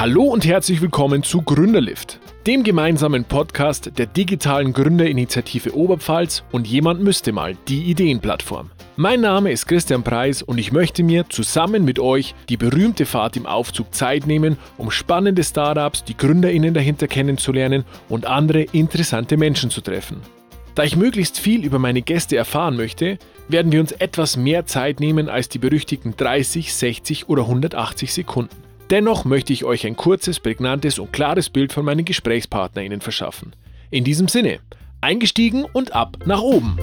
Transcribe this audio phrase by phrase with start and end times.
[0.00, 7.02] Hallo und herzlich willkommen zu Gründerlift, dem gemeinsamen Podcast der digitalen Gründerinitiative Oberpfalz und jemand
[7.02, 8.70] müsste mal die Ideenplattform.
[8.94, 13.36] Mein Name ist Christian Preis und ich möchte mir zusammen mit euch die berühmte Fahrt
[13.36, 19.68] im Aufzug Zeit nehmen, um spannende Startups, die Gründerinnen dahinter kennenzulernen und andere interessante Menschen
[19.68, 20.18] zu treffen.
[20.76, 23.18] Da ich möglichst viel über meine Gäste erfahren möchte,
[23.48, 28.67] werden wir uns etwas mehr Zeit nehmen als die berüchtigten 30, 60 oder 180 Sekunden.
[28.90, 33.52] Dennoch möchte ich euch ein kurzes, prägnantes und klares Bild von meinen GesprächspartnerInnen verschaffen.
[33.90, 34.60] In diesem Sinne,
[35.02, 36.78] eingestiegen und ab nach oben!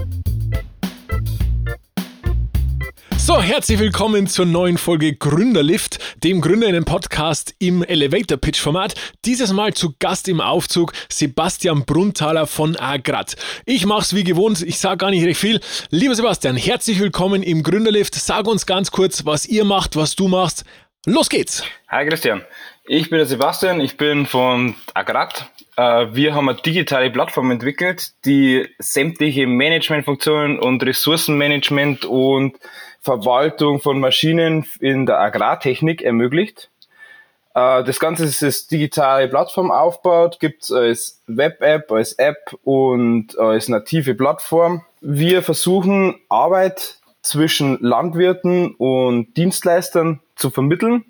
[3.17, 8.93] So, herzlich willkommen zur neuen Folge Gründerlift, dem Gründerinnen-Podcast im Elevator Pitch Format.
[9.26, 13.35] Dieses Mal zu Gast im Aufzug Sebastian Brunnthaler von Agrat.
[13.65, 15.59] Ich mach's wie gewohnt, ich sage gar nicht recht viel.
[15.90, 18.13] Lieber Sebastian, herzlich willkommen im Gründerlift.
[18.13, 20.63] Sag uns ganz kurz, was ihr macht, was du machst.
[21.07, 21.63] Los geht's!
[21.87, 22.41] Hi Christian,
[22.83, 25.51] ich bin der Sebastian, ich bin von Agrat.
[25.77, 32.57] Äh, wir haben eine digitale Plattform entwickelt, die sämtliche Managementfunktionen und Ressourcenmanagement und
[33.01, 36.71] Verwaltung von Maschinen in der Agrartechnik ermöglicht.
[37.53, 43.37] Äh, das Ganze ist als digitale Plattform aufgebaut, gibt es als Web-App, als App und
[43.37, 44.84] als native Plattform.
[45.01, 51.05] Wir versuchen Arbeit zwischen Landwirten und Dienstleistern zu vermitteln.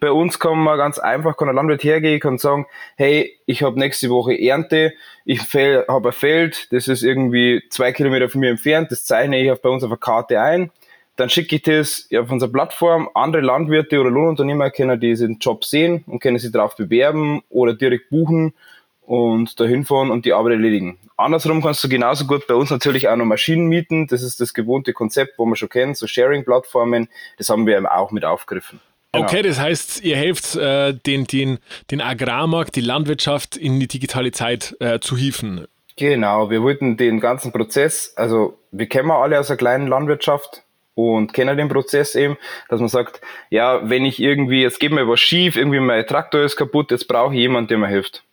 [0.00, 3.78] Bei uns kann man ganz einfach, kann ein Landwirt hergehen, kann sagen, hey, ich habe
[3.78, 4.92] nächste Woche Ernte,
[5.24, 9.60] ich habe ein Feld, das ist irgendwie zwei Kilometer von mir entfernt, das zeichne ich
[9.60, 10.70] bei uns auf einer Karte ein.
[11.16, 13.08] Dann schicke ich das auf unsere Plattform.
[13.14, 18.10] Andere Landwirte oder Lohnunternehmer können diesen Job sehen und können sich darauf bewerben oder direkt
[18.10, 18.54] buchen
[19.02, 20.98] und dahin fahren und die Arbeit erledigen.
[21.16, 24.06] Andersrum kannst du genauso gut bei uns natürlich auch noch Maschinen mieten.
[24.06, 27.08] Das ist das gewohnte Konzept, wo man schon kennt, so Sharing-Plattformen.
[27.38, 28.80] Das haben wir eben auch mit aufgegriffen.
[29.12, 29.26] Genau.
[29.26, 31.58] Okay, das heißt, ihr helft äh, den, den,
[31.90, 35.66] den Agrarmarkt, die Landwirtschaft in die digitale Zeit äh, zu hieven.
[35.96, 40.62] Genau, wir wollten den ganzen Prozess, also wir kennen alle aus einer kleinen Landwirtschaft
[40.94, 42.38] und kennen den Prozess eben,
[42.70, 43.20] dass man sagt,
[43.50, 47.08] ja, wenn ich irgendwie, jetzt geht mir was schief, irgendwie mein Traktor ist kaputt, jetzt
[47.08, 48.24] brauche ich jemanden, der mir hilft.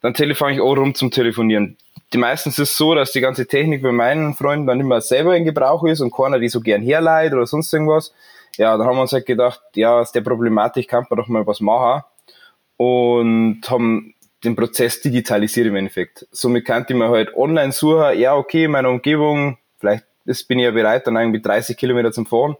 [0.00, 1.76] Dann telefoniere ich auch rum zum Telefonieren
[2.12, 5.36] die meistens ist es so, dass die ganze Technik bei meinen Freunden dann immer selber
[5.36, 8.14] in Gebrauch ist und keiner die so gern herleiht oder sonst irgendwas.
[8.56, 11.46] Ja, dann haben wir uns halt gedacht, ja, aus der Problematik kann man doch mal
[11.46, 12.02] was machen
[12.76, 16.26] und haben den Prozess digitalisiert im Endeffekt.
[16.30, 20.64] Somit könnte man halt online suchen, ja, okay, in meiner Umgebung, vielleicht ist, bin ich
[20.64, 22.56] ja bereit, dann irgendwie 30 Kilometer zum Fahren,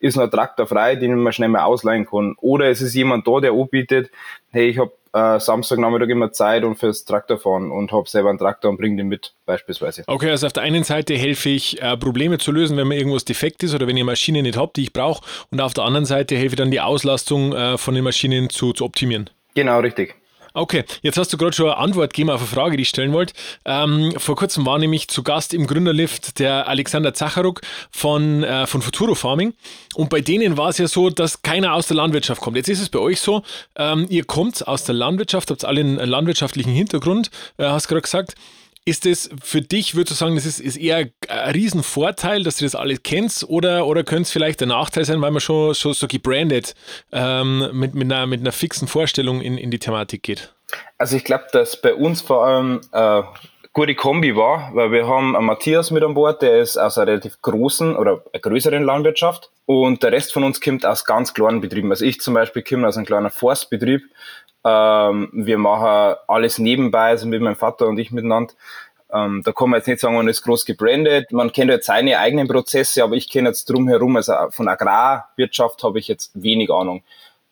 [0.00, 2.34] ist noch ein Traktor frei, den man schnell mal ausleihen kann.
[2.40, 4.10] Oder es ist jemand da, der anbietet,
[4.50, 8.70] hey, ich habe äh, Samstagnachmittag immer Zeit und fürs Traktorfahren und habe selber einen Traktor
[8.70, 10.04] und bringe den mit, beispielsweise.
[10.06, 13.24] Okay, also auf der einen Seite helfe ich, äh, Probleme zu lösen, wenn mir irgendwas
[13.24, 15.24] defekt ist oder wenn ich eine Maschine nicht habe, die ich brauche.
[15.50, 18.72] Und auf der anderen Seite helfe ich dann die Auslastung äh, von den Maschinen zu,
[18.72, 19.30] zu optimieren.
[19.54, 20.14] Genau, richtig.
[20.54, 23.12] Okay, jetzt hast du gerade schon eine Antwort gegeben auf eine Frage, die ich stellen
[23.12, 23.34] wollte.
[23.64, 27.60] Ähm, vor kurzem war nämlich zu Gast im Gründerlift der Alexander Zacharuk
[27.90, 29.54] von, äh, von Futuro Farming.
[29.94, 32.56] Und bei denen war es ja so, dass keiner aus der Landwirtschaft kommt.
[32.56, 33.42] Jetzt ist es bei euch so,
[33.76, 38.34] ähm, ihr kommt aus der Landwirtschaft, habt alle einen landwirtschaftlichen Hintergrund, äh, hast gerade gesagt.
[38.88, 42.64] Ist es für dich, würdest du sagen, das ist, ist eher ein Riesenvorteil, dass du
[42.64, 45.92] das alles kennst, oder, oder könnte es vielleicht ein Nachteil sein, weil man schon, schon
[45.92, 46.74] so gebrandet
[47.12, 50.54] ähm, mit, mit, einer, mit einer fixen Vorstellung in, in die Thematik geht?
[50.96, 53.22] Also ich glaube, dass bei uns vor allem äh,
[53.74, 57.08] gute Kombi war, weil wir haben einen Matthias mit an Bord, der ist aus einer
[57.08, 61.90] relativ großen oder größeren Landwirtschaft und der Rest von uns kommt aus ganz kleinen Betrieben.
[61.90, 64.00] Also ich zum Beispiel komme aus einem kleinen Forstbetrieb
[64.64, 68.54] ähm, wir machen alles nebenbei, also mit meinem Vater und ich miteinander.
[69.12, 71.32] Ähm, da kann man jetzt nicht sagen, man ist groß gebrandet.
[71.32, 75.98] Man kennt jetzt seine eigenen Prozesse, aber ich kenne jetzt drumherum, also von Agrarwirtschaft habe
[75.98, 77.02] ich jetzt wenig Ahnung.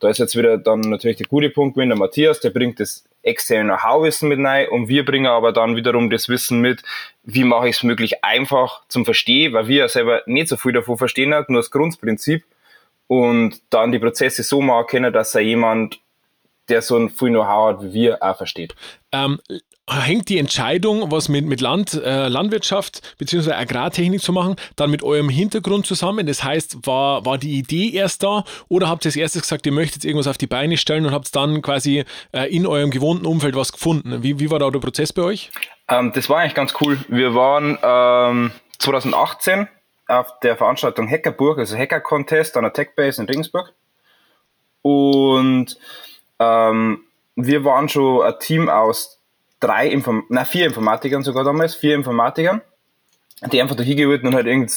[0.00, 3.04] Da ist jetzt wieder dann natürlich der gute Punkt mit der Matthias, der bringt das
[3.22, 6.82] externe Know-how-Wissen mit rein und wir bringen aber dann wiederum das Wissen mit,
[7.24, 10.72] wie mache ich es möglich einfach zum Verstehen, weil wir ja selber nicht so viel
[10.72, 12.44] davon verstehen hat, nur das Grundprinzip
[13.06, 15.98] und dann die Prozesse so machen können, dass er jemand
[16.68, 18.74] der so ein viel Know-how hat, wie wir auch versteht.
[19.12, 19.38] Ähm,
[19.88, 23.52] hängt die Entscheidung, was mit, mit Land, äh, Landwirtschaft bzw.
[23.52, 26.26] Agrartechnik zu machen, dann mit eurem Hintergrund zusammen?
[26.26, 29.72] Das heißt, war, war die Idee erst da oder habt ihr als erstes gesagt, ihr
[29.72, 33.54] möchtet irgendwas auf die Beine stellen und habt dann quasi äh, in eurem gewohnten Umfeld
[33.54, 34.22] was gefunden?
[34.22, 35.50] Wie, wie war da der Prozess bei euch?
[35.88, 36.98] Ähm, das war eigentlich ganz cool.
[37.08, 39.68] Wir waren ähm, 2018
[40.08, 43.72] auf der Veranstaltung Hackerburg, also Hacker Contest an der Techbase in Regensburg.
[44.82, 45.76] Und
[46.38, 47.00] ähm,
[47.36, 49.20] wir waren schon ein Team aus
[49.60, 52.62] drei, Inform na vier Informatikern sogar damals, vier Informatikern,
[53.52, 54.72] die einfach da hingeholt und halt irgendwie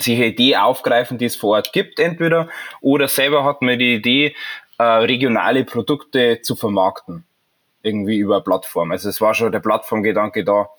[0.00, 2.48] sich eine Idee aufgreifen, die es vor Ort gibt, entweder,
[2.80, 4.34] oder selber hatten wir die Idee,
[4.78, 7.24] äh, regionale Produkte zu vermarkten.
[7.82, 8.90] Irgendwie über eine Plattform.
[8.92, 10.70] Also es war schon der Plattformgedanke da.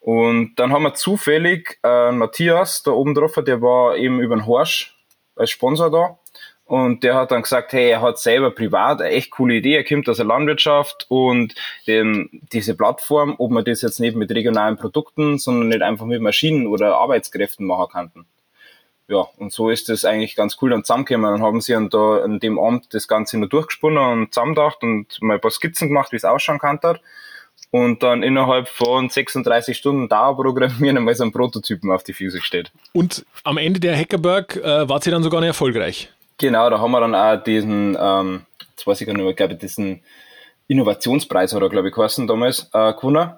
[0.00, 4.46] Und dann haben wir zufällig äh, Matthias da oben drauf, der war eben über den
[4.46, 4.96] Horsch
[5.36, 6.18] als Sponsor da.
[6.72, 9.84] Und der hat dann gesagt, hey, er hat selber privat eine echt coole Idee, er
[9.84, 11.54] kommt aus der Landwirtschaft und
[11.86, 16.22] den, diese Plattform, ob man das jetzt nicht mit regionalen Produkten, sondern nicht einfach mit
[16.22, 18.26] Maschinen oder Arbeitskräften machen könnten.
[19.06, 21.30] Ja, und so ist das eigentlich ganz cool dann zusammengekommen.
[21.30, 25.20] Dann haben sie dann da in dem Amt das Ganze nur durchgesponnen und zusammengedacht und
[25.20, 26.80] mal ein paar Skizzen gemacht, wie es ausschauen kann
[27.70, 32.72] und dann innerhalb von 36 Stunden Dauerprogrammieren einmal so einen Prototypen auf die Füße gestellt.
[32.94, 36.10] Und am Ende der Hackerberg äh, war sie dann sogar noch erfolgreich.
[36.42, 39.52] Genau, da haben wir dann auch diesen, ähm, jetzt weiß ich gar nicht mehr, glaube
[39.52, 40.02] ich, diesen
[40.66, 43.34] Innovationspreis hat er, glaube ich, geheißen damals, äh, gewonnen.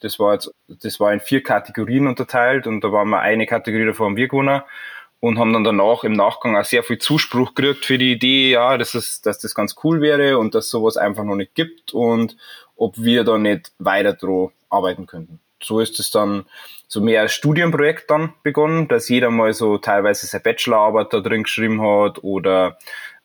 [0.00, 3.84] Das war jetzt, das war in vier Kategorien unterteilt und da waren wir eine Kategorie
[3.84, 4.62] davon haben wir gewonnen
[5.20, 8.78] und haben dann danach im Nachgang auch sehr viel Zuspruch gekriegt für die Idee, ja,
[8.78, 12.38] dass, es, dass das ganz cool wäre und dass sowas einfach noch nicht gibt und
[12.74, 15.40] ob wir da nicht weiter dran arbeiten könnten.
[15.62, 16.46] So ist es dann
[16.88, 21.80] so mehr Studienprojekt dann begonnen, dass jeder mal so teilweise seine Bachelorarbeit da drin geschrieben
[21.82, 22.78] hat oder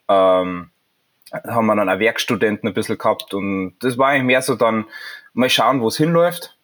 [0.08, 0.72] ähm,
[1.32, 4.86] haben wir dann auch Werkstudenten ein bisschen gehabt und das war eigentlich mehr so dann
[5.34, 6.58] mal schauen, wo es hinläuft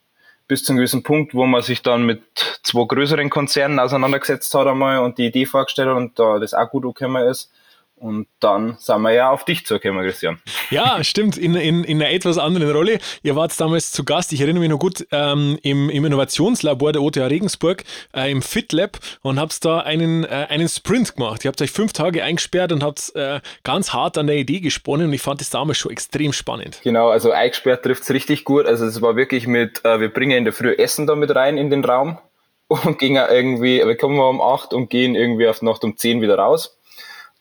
[0.48, 2.22] bis zu einem gewissen Punkt, wo man sich dann mit
[2.64, 6.70] zwei größeren Konzernen auseinandergesetzt hat einmal und die Idee vorgestellt hat und da das auch
[6.70, 7.52] gut gekommen ist.
[8.00, 10.40] Und dann sind wir ja auf dich zugekommen, Christian.
[10.70, 13.00] Ja, stimmt, in, in, in einer etwas anderen Rolle.
[13.24, 17.02] Ihr wart damals zu Gast, ich erinnere mich noch gut, ähm, im, im Innovationslabor der
[17.02, 17.84] OTH Regensburg,
[18.16, 21.44] äh, im FitLab und habt da einen, äh, einen Sprint gemacht.
[21.44, 25.08] Ihr habt euch fünf Tage eingesperrt und habt äh, ganz hart an der Idee gesponnen
[25.08, 26.80] und ich fand das damals schon extrem spannend.
[26.84, 28.68] Genau, also eingesperrt trifft es richtig gut.
[28.68, 31.58] Also es war wirklich mit, äh, wir bringen in der Früh Essen da mit rein
[31.58, 32.20] in den Raum
[32.68, 36.38] und gehen irgendwie, wir kommen um acht und gehen irgendwie auf Nacht um zehn wieder
[36.38, 36.77] raus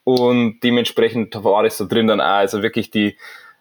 [0.07, 3.17] und dementsprechend war es da drin dann auch, also wirklich die,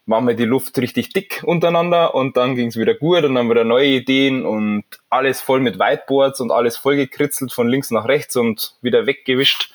[0.06, 3.50] machen wir die Luft richtig dick untereinander und dann ging es wieder gut und dann
[3.50, 8.07] wieder neue Ideen und alles voll mit Whiteboards und alles voll gekritzelt von links nach
[8.07, 9.71] rechts und wieder weggewischt.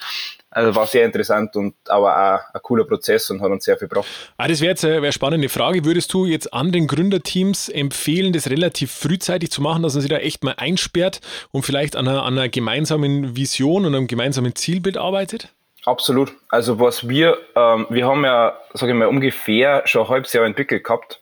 [0.48, 3.88] Also war sehr interessant und aber auch ein cooler Prozess und hat uns sehr viel
[3.88, 4.06] gebracht.
[4.36, 5.84] Ah, das wäre jetzt eine, eine spannende Frage.
[5.84, 10.18] Würdest du jetzt anderen Gründerteams empfehlen, das relativ frühzeitig zu machen, dass man sich da
[10.18, 11.20] echt mal einsperrt
[11.50, 15.52] und vielleicht an einer, an einer gemeinsamen Vision und einem gemeinsamen Zielbild arbeitet?
[15.86, 16.32] Absolut.
[16.48, 20.44] Also was wir, ähm, wir haben ja, sage ich mal, ungefähr schon ein halbes Jahr
[20.44, 21.20] entwickelt gehabt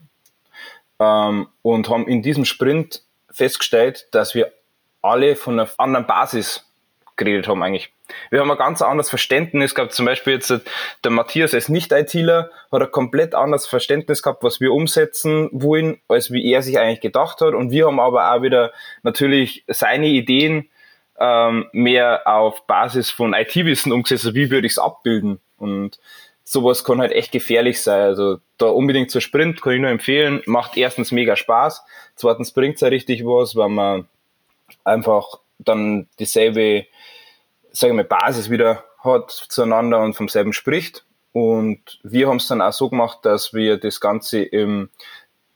[0.98, 4.52] ähm, und haben in diesem Sprint festgestellt, dass wir
[5.00, 6.64] alle von einer anderen Basis
[7.16, 7.92] geredet haben eigentlich.
[8.30, 9.92] Wir haben ein ganz anderes Verständnis gehabt.
[9.92, 10.52] Zum Beispiel jetzt
[11.04, 16.32] der Matthias als Nicht-ITler hat ein komplett anderes Verständnis gehabt, was wir umsetzen wollen, als
[16.32, 17.54] wie er sich eigentlich gedacht hat.
[17.54, 18.72] Und wir haben aber auch wieder
[19.02, 20.70] natürlich seine Ideen
[21.20, 25.40] ähm, mehr auf Basis von IT-Wissen umgesetzt, also wie würde ich es abbilden?
[25.58, 25.98] Und
[26.44, 28.00] sowas kann halt echt gefährlich sein.
[28.00, 30.42] Also da unbedingt zur Sprint kann ich nur empfehlen.
[30.46, 31.82] Macht erstens mega Spaß,
[32.16, 34.08] zweitens bringt es ja richtig was, weil man
[34.84, 36.86] einfach dann dieselbe,
[37.72, 41.04] sagen wir, Basis wieder hat zueinander und vom selben spricht.
[41.32, 44.90] Und wir haben es dann auch so gemacht, dass wir das Ganze im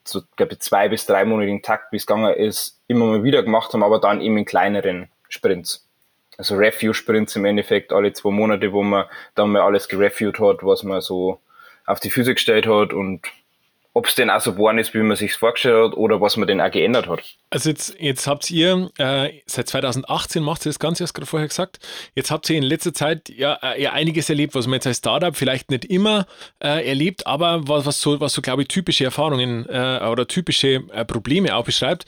[0.05, 3.73] so, glaube ich, zwei bis dreimonatigen Takt, wie es gegangen ist, immer mal wieder gemacht
[3.73, 5.87] haben, aber dann eben in kleineren Sprints.
[6.39, 10.83] Also Review-Sprints im Endeffekt alle zwei Monate, wo man dann mal alles gereviewt hat, was
[10.83, 11.41] man so
[11.87, 13.23] auf die Füße gestellt hat und
[13.95, 16.49] ob es denn auch so geworden ist, wie man sich vorgestellt hat oder was man
[16.49, 17.23] denn auch geändert hat.
[17.51, 21.49] Also jetzt, jetzt habt ihr, äh, seit 2018 macht ihr das Ganze, hast gerade vorher
[21.49, 21.79] gesagt,
[22.15, 24.99] jetzt habt ihr in letzter Zeit ja, äh, ja einiges erlebt, was man jetzt als
[24.99, 26.27] Startup vielleicht nicht immer
[26.63, 30.83] äh, erlebt, aber was, was so, was so glaube ich, typische Erfahrungen äh, oder typische
[30.93, 32.07] äh, Probleme auch beschreibt.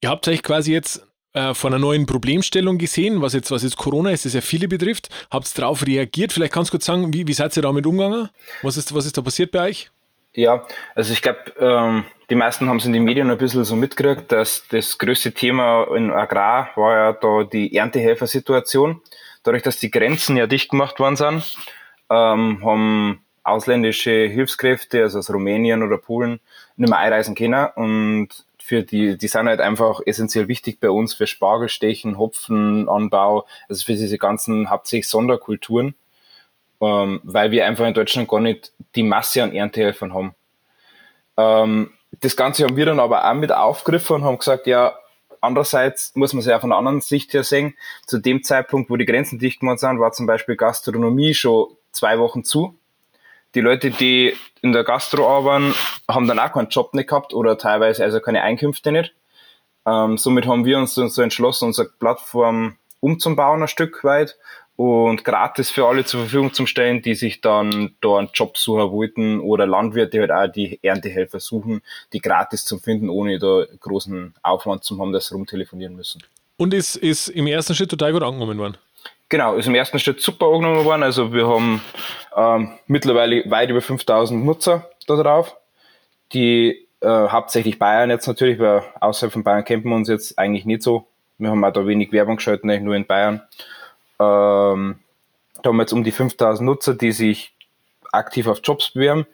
[0.00, 3.76] Ihr habt euch quasi jetzt äh, von einer neuen Problemstellung gesehen, was jetzt, was jetzt
[3.76, 5.08] Corona ist, das ja viele betrifft.
[5.30, 6.32] Habt ihr darauf reagiert?
[6.32, 8.28] Vielleicht kannst du kurz sagen, wie, wie seid ihr damit umgegangen?
[8.62, 9.90] Was ist, was ist da passiert bei euch?
[10.32, 13.74] Ja, also ich glaube, ähm, die meisten haben es in den Medien ein bisschen so
[13.74, 19.00] mitgekriegt, dass das größte Thema in Agrar war ja da die Erntehelfersituation.
[19.42, 21.56] Dadurch, dass die Grenzen ja dicht gemacht worden sind,
[22.10, 26.40] ähm, haben ausländische Hilfskräfte, also aus Rumänien oder Polen,
[26.76, 28.28] nicht mehr einreisen können und
[28.70, 33.94] für die, die sind halt einfach essentiell wichtig bei uns für Spargelstechen, Hopfenanbau, also für
[33.94, 35.94] diese ganzen hauptsächlich Sonderkulturen,
[36.80, 40.34] ähm, weil wir einfach in Deutschland gar nicht die Masse an Erntehelfern haben.
[41.36, 41.90] Ähm,
[42.20, 44.96] das Ganze haben wir dann aber auch mit aufgegriffen und haben gesagt, ja,
[45.40, 47.74] andererseits muss man es ja von der anderen Sicht her sehen.
[48.06, 52.18] Zu dem Zeitpunkt, wo die Grenzen dicht gemacht sind, war zum Beispiel Gastronomie schon zwei
[52.18, 52.78] Wochen zu
[53.54, 55.74] die Leute, die in der Gastro arbeiten,
[56.08, 59.14] haben dann auch keinen Job nicht gehabt oder teilweise also keine Einkünfte nicht.
[59.86, 64.36] Ähm, somit haben wir uns so entschlossen, unsere Plattform umzubauen ein Stück weit
[64.76, 68.90] und gratis für alle zur Verfügung zu stellen, die sich dann da einen Job suchen
[68.90, 74.34] wollten oder Landwirte halt auch die Erntehelfer suchen, die gratis zu finden, ohne da großen
[74.42, 76.22] Aufwand zu haben, dass sie rumtelefonieren müssen.
[76.56, 78.78] Und ist, ist im ersten Schritt total gut angenommen worden?
[79.30, 81.04] Genau, ist im ersten Schritt super angenommen worden.
[81.04, 81.80] Also wir haben
[82.36, 85.56] ähm, mittlerweile weit über 5000 Nutzer da drauf,
[86.32, 90.64] die äh, hauptsächlich Bayern jetzt natürlich, weil außerhalb von Bayern campen wir uns jetzt eigentlich
[90.64, 91.06] nicht so.
[91.38, 93.40] Wir haben auch da wenig Werbung geschaltet, nur in Bayern.
[94.18, 94.98] Ähm,
[95.62, 97.54] da haben wir jetzt um die 5000 Nutzer, die sich
[98.10, 99.26] aktiv auf Jobs bewerben.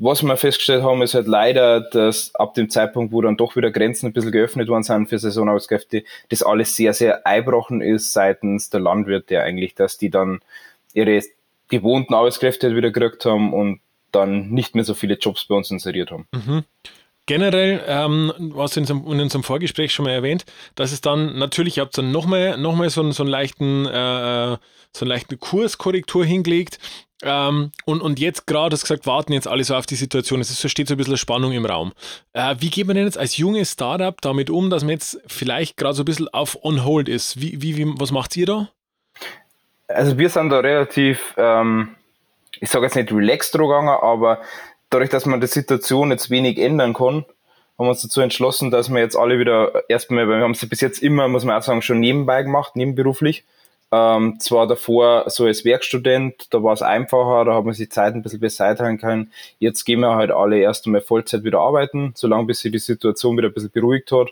[0.00, 3.72] Was wir festgestellt haben, ist halt leider, dass ab dem Zeitpunkt, wo dann doch wieder
[3.72, 8.70] Grenzen ein bisschen geöffnet worden sind für Saisonarbeitskräfte, das alles sehr, sehr einbrochen ist seitens
[8.70, 10.38] der Landwirte eigentlich, dass die dann
[10.94, 11.20] ihre
[11.68, 13.80] gewohnten Arbeitskräfte wieder gekriegt haben und
[14.12, 16.26] dann nicht mehr so viele Jobs bei uns inseriert haben.
[16.32, 16.64] Mhm.
[17.28, 21.82] Generell, ähm, was in, in unserem Vorgespräch schon mal erwähnt, dass es dann natürlich, ihr
[21.82, 24.56] habt dann nochmal noch mal so, so einen leichten, äh,
[24.92, 26.78] so einen leichten Kurskorrektur hingelegt.
[27.22, 30.40] Ähm, und, und jetzt gerade, hast gesagt, warten jetzt alle so auf die Situation.
[30.40, 31.92] Es steht so ein bisschen Spannung im Raum.
[32.32, 35.76] Äh, wie geht man denn jetzt als junges Startup damit um, dass man jetzt vielleicht
[35.76, 37.42] gerade so ein bisschen auf On Hold ist?
[37.42, 38.70] Wie, wie, wie, was macht ihr da?
[39.86, 41.94] Also wir sind da relativ, ähm,
[42.58, 44.40] ich sage jetzt nicht relaxed gegangen, aber
[44.90, 47.24] dadurch, dass man die Situation jetzt wenig ändern kann,
[47.78, 50.68] haben wir uns dazu entschlossen, dass wir jetzt alle wieder erstmal, weil wir haben es
[50.68, 53.44] bis jetzt immer, muss man auch sagen, schon nebenbei gemacht, nebenberuflich.
[53.90, 58.14] Ähm, zwar davor so als Werkstudent, da war es einfacher, da hat man sich Zeit
[58.14, 59.32] ein bisschen besser einteilen können.
[59.60, 63.36] Jetzt gehen wir halt alle erst einmal Vollzeit wieder arbeiten, solange bis sich die Situation
[63.38, 64.28] wieder ein bisschen beruhigt hat.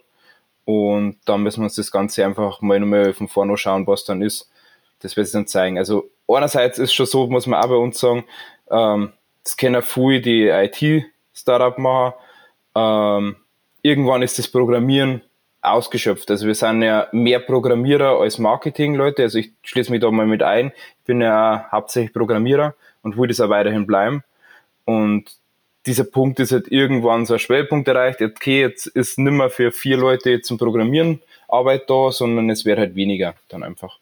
[0.66, 4.20] Und dann müssen wir uns das Ganze einfach mal nochmal von vorne schauen, was dann
[4.20, 4.50] ist.
[5.00, 5.78] Das wird sich dann zeigen.
[5.78, 8.24] Also einerseits ist schon so, muss man auch bei uns sagen,
[8.70, 9.12] ähm,
[9.46, 12.14] das kennen viele, die IT-Startup machen.
[12.74, 13.36] Ähm,
[13.80, 15.22] irgendwann ist das Programmieren
[15.62, 16.28] ausgeschöpft.
[16.32, 19.22] Also wir sind ja mehr Programmierer als Marketing-Leute.
[19.22, 20.72] Also ich schließe mich da mal mit ein.
[20.98, 24.24] Ich bin ja hauptsächlich Programmierer und will das auch weiterhin bleiben.
[24.84, 25.36] Und
[25.86, 28.20] dieser Punkt ist halt irgendwann so ein Schwellpunkt erreicht.
[28.20, 32.96] Okay, jetzt ist nimmer für vier Leute zum Programmieren Arbeit da, sondern es wird halt
[32.96, 34.00] weniger dann einfach.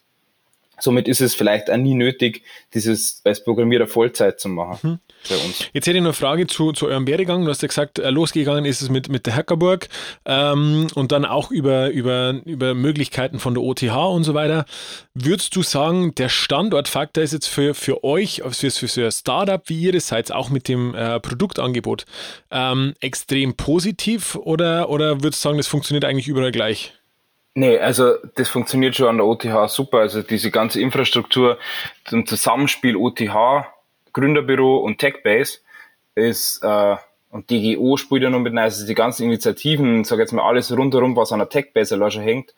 [0.78, 2.42] Somit ist es vielleicht auch nie nötig,
[2.74, 4.98] dieses als Programmierer Vollzeit zu machen mhm.
[5.28, 5.68] bei uns.
[5.72, 7.44] Jetzt hätte ich noch eine Frage zu, zu eurem Werdegang.
[7.44, 9.88] Du hast ja gesagt, äh, losgegangen ist es mit, mit der Hackerburg
[10.24, 14.64] ähm, und dann auch über, über, über Möglichkeiten von der OTH und so weiter.
[15.14, 19.62] Würdest du sagen, der Standortfaktor ist jetzt für, für euch, für, für, für ein Startup,
[19.68, 22.04] wie ihr das seid, auch mit dem äh, Produktangebot,
[22.50, 26.94] ähm, extrem positiv oder, oder würdest du sagen, das funktioniert eigentlich überall gleich?
[27.56, 29.98] Nee, also das funktioniert schon an der OTH super.
[29.98, 31.58] Also diese ganze Infrastruktur
[32.04, 33.64] zum Zusammenspiel OTH,
[34.12, 35.60] Gründerbüro und TechBase
[36.16, 36.96] ist äh,
[37.30, 40.76] und DGO spielt ja noch mit rein, also die ganzen Initiativen, sag jetzt mal alles
[40.76, 42.54] rundherum, was an der TechBase schon hängt,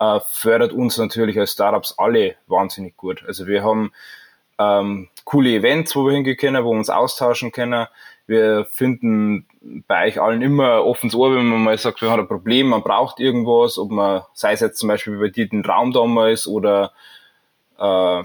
[0.00, 3.24] äh, fördert uns natürlich als Startups alle wahnsinnig gut.
[3.26, 3.92] Also wir haben
[4.58, 7.86] ähm, coole Events, wo wir hingehen können, wo wir uns austauschen können.
[8.26, 9.46] Wir finden
[9.86, 12.82] bei euch allen immer offenes Ohr, wenn man mal sagt, wir haben ein Problem, man
[12.82, 16.92] braucht irgendwas, ob man, sei es jetzt zum Beispiel bei dir den Raum damals oder
[17.78, 18.22] äh,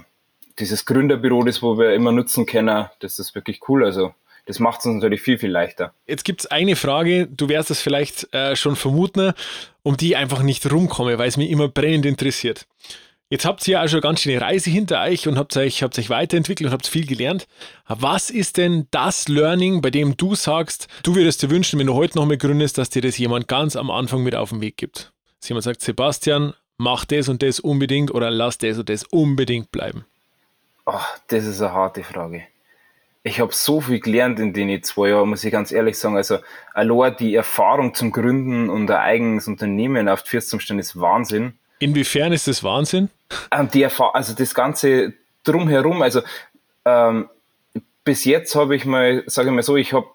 [0.58, 3.84] dieses Gründerbüro, das wo wir immer nutzen können, das ist wirklich cool.
[3.84, 4.12] Also
[4.46, 5.94] das macht es uns natürlich viel, viel leichter.
[6.06, 9.32] Jetzt gibt es eine Frage, du wirst es vielleicht äh, schon vermuten,
[9.82, 12.66] um die ich einfach nicht rumkomme, weil es mich immer brennend interessiert.
[13.32, 15.98] Jetzt habt ihr ja auch schon ganz schöne Reise hinter euch und habt euch, habt
[15.98, 17.48] euch weiterentwickelt und habt viel gelernt.
[17.88, 21.94] Was ist denn das Learning, bei dem du sagst, du würdest dir wünschen, wenn du
[21.94, 24.76] heute noch mal gründest, dass dir das jemand ganz am Anfang mit auf den Weg
[24.76, 25.14] gibt?
[25.40, 29.72] Dass jemand sagt, Sebastian, mach das und das unbedingt oder lass das und das unbedingt
[29.72, 30.04] bleiben?
[30.84, 32.42] Ach, das ist eine harte Frage.
[33.22, 36.18] Ich habe so viel gelernt in den zwei Jahren, muss ich ganz ehrlich sagen.
[36.18, 36.40] Also,
[36.74, 41.54] allein die Erfahrung zum Gründen und ein eigenes Unternehmen auf die Fürstumstand ist Wahnsinn.
[41.82, 43.10] Inwiefern ist das Wahnsinn?
[43.50, 46.20] Ähm, die also das Ganze drumherum, also
[46.84, 47.28] ähm,
[48.04, 50.06] bis jetzt habe ich mal, sage ich mal so, ich habe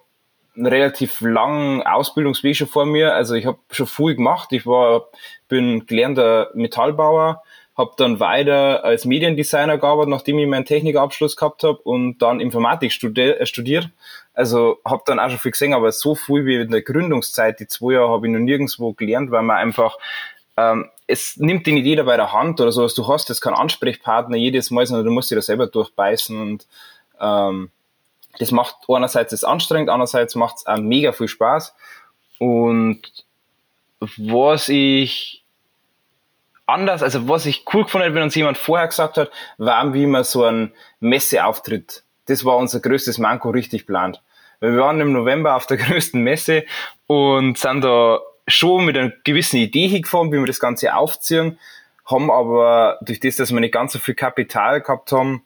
[0.56, 3.14] einen relativ langen Ausbildungsweg schon vor mir.
[3.14, 4.52] Also ich habe schon viel gemacht.
[4.54, 5.08] Ich war,
[5.48, 7.44] bin gelernter Metallbauer,
[7.78, 12.92] habe dann weiter als Mediendesigner gearbeitet, nachdem ich meinen Technikabschluss gehabt habe und dann Informatik
[12.92, 13.90] studi studiert.
[14.34, 17.68] Also habe dann auch schon viel gesehen, aber so viel wie in der Gründungszeit, die
[17.68, 19.98] zwei Jahre, habe ich noch nirgendwo gelernt, weil man einfach
[20.58, 22.94] ähm, es nimmt dir nicht jeder bei der Hand oder sowas.
[22.94, 26.68] Du hast jetzt keinen Ansprechpartner jedes Mal, sondern du musst dir da selber durchbeißen und
[27.20, 27.72] ähm,
[28.40, 31.74] das macht einerseits ist anstrengend, andererseits macht es auch mega viel Spaß.
[32.40, 33.02] Und
[34.00, 35.44] was ich
[36.68, 40.06] anders, also was ich cool gefunden hätte, wenn uns jemand vorher gesagt hat, war, wie
[40.06, 42.04] man so einen Messeauftritt.
[42.26, 44.22] Das war unser größtes Manko richtig plant.
[44.60, 46.66] Weil wir waren im November auf der größten Messe
[47.08, 51.60] und sind da schon mit einer gewissen Idee hingefahren, wie wir das Ganze aufziehen,
[52.06, 55.44] haben aber durch das, dass wir nicht ganz so viel Kapital gehabt haben,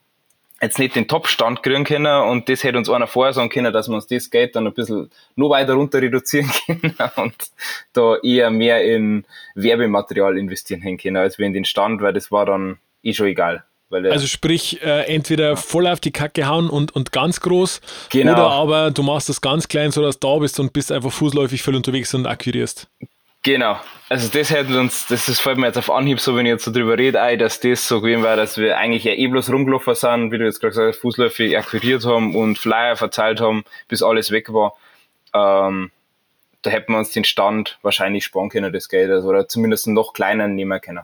[0.62, 3.90] jetzt nicht den Top-Stand kriegen können und das hätte uns einer vorher sagen können, dass
[3.90, 7.52] wir uns das Geld dann ein bisschen noch weiter runter reduzieren können und
[7.94, 12.46] da eher mehr in Werbematerial investieren können, als wir in den Stand, weil das war
[12.46, 13.64] dann eh schon egal.
[13.92, 18.34] Also sprich, äh, entweder voll auf die Kacke hauen und, und ganz groß genau.
[18.34, 21.62] oder aber du machst das ganz klein, sodass du da bist und bist einfach fußläufig
[21.62, 22.88] voll unterwegs und akquirierst.
[23.44, 23.80] Genau.
[24.08, 26.66] Also das hätten uns, das ist, fällt mir jetzt auf Anhieb so, wenn ich jetzt
[26.66, 29.52] so drüber rede, ey, dass das so gewesen war, dass wir eigentlich ja eh bloß
[29.52, 33.64] rumgelaufen sind, wie du jetzt gerade gesagt hast, Fußläufe akquiriert haben und Flyer verteilt haben,
[33.88, 34.76] bis alles weg war.
[35.34, 35.92] Ähm,
[36.62, 40.14] da hätten wir uns den Stand wahrscheinlich sparen können, das Geld, also, oder zumindest noch
[40.14, 41.02] kleiner nehmen können.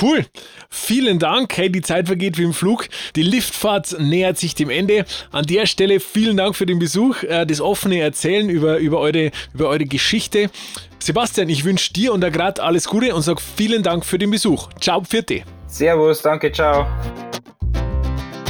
[0.00, 0.24] Cool.
[0.68, 1.56] Vielen Dank.
[1.56, 2.88] Hey, die Zeit vergeht wie im Flug.
[3.16, 5.04] Die Liftfahrt nähert sich dem Ende.
[5.32, 9.30] An der Stelle vielen Dank für den Besuch, äh, das offene Erzählen über, über, eure,
[9.54, 10.50] über eure Geschichte.
[10.98, 14.30] Sebastian, ich wünsche dir und der Grad alles Gute und sage vielen Dank für den
[14.30, 14.68] Besuch.
[14.80, 15.44] Ciao, Pfiat.
[15.66, 16.86] Servus, danke, ciao.